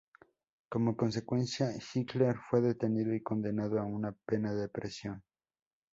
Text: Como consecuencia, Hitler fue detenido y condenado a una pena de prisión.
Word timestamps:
Como 0.67 0.97
consecuencia, 0.97 1.69
Hitler 1.93 2.35
fue 2.49 2.59
detenido 2.59 3.13
y 3.13 3.21
condenado 3.21 3.79
a 3.79 3.83
una 3.83 4.13
pena 4.25 4.51
de 4.55 4.67
prisión. 4.67 5.21